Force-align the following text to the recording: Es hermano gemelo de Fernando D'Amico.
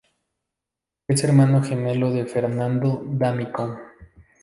Es 1.07 1.23
hermano 1.23 1.61
gemelo 1.61 2.09
de 2.11 2.25
Fernando 2.25 3.03
D'Amico. 3.05 3.77